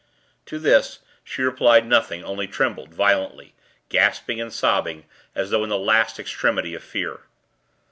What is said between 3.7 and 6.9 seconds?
gasping and sobbing, as though in the last extremity of